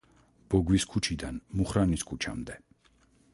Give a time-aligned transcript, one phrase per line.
[0.53, 2.57] ბოგვის ქუჩიდან მუხრანის ქუჩამდე.